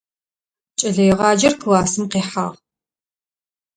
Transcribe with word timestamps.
Кӏэлэегъаджэр 0.79 1.53
классым 1.61 2.03
къихьагъ. 2.11 2.53